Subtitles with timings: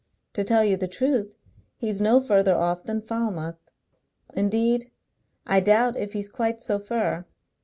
[0.33, 1.31] To tell you the truth,
[1.77, 3.59] he's no further off than Falmouth.
[4.33, 4.89] Indeed,
[5.45, 7.23] I doubt if he's quite so fur.